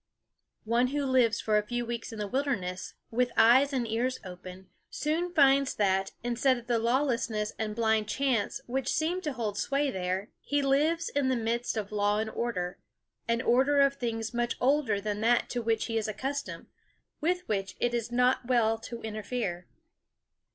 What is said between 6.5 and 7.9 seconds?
of the lawlessness and